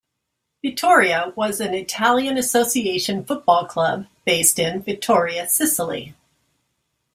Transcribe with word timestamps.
Vittoria 0.65 1.31
was 1.35 1.61
an 1.61 1.75
Italian 1.75 2.35
association 2.35 3.23
football 3.23 3.67
club, 3.67 4.07
based 4.25 4.57
in 4.57 4.81
Vittoria, 4.81 5.47
Sicily. 5.47 6.15